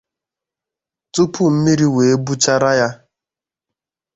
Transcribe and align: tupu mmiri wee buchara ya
tupu 1.13 1.43
mmiri 1.53 1.85
wee 1.95 2.15
buchara 2.25 2.71
ya 2.79 2.89